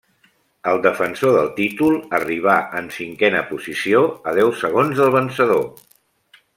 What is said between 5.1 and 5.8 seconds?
vencedor.